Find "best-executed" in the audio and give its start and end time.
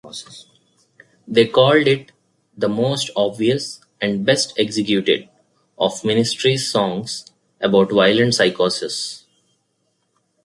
4.25-5.29